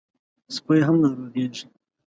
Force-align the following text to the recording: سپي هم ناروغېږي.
سپي 0.55 0.77
هم 0.87 0.95
ناروغېږي. 1.03 1.65